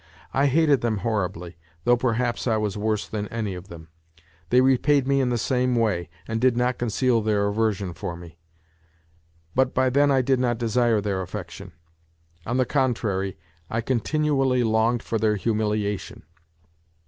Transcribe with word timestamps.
I 0.33 0.47
hated 0.47 0.81
them 0.81 0.97
horribly, 1.05 1.59
though 1.83 1.95
perhaps 1.95 2.47
I 2.47 2.57
was 2.57 2.75
worse 2.75 3.07
than 3.07 3.27
any 3.27 3.53
of 3.53 3.67
them. 3.67 3.89
They 4.49 4.59
repaid 4.59 5.07
me 5.07 5.21
in 5.21 5.29
the 5.29 5.37
same 5.37 5.75
way, 5.75 6.09
and 6.27 6.41
did 6.41 6.57
not 6.57 6.79
conceal 6.79 7.21
their 7.21 7.45
aversion 7.47 7.93
for 7.93 8.17
me. 8.17 8.39
But 9.53 9.75
by 9.75 9.91
then 9.91 10.09
I 10.09 10.23
did 10.23 10.39
not 10.39 10.57
desire 10.57 11.01
their 11.01 11.21
affection: 11.21 11.73
on 12.47 12.57
the 12.57 12.65
contrary 12.65 13.37
I 13.69 13.81
continually 13.81 14.63
longed 14.63 15.03
for 15.03 15.19
their 15.19 15.35
humiliation. 15.35 16.23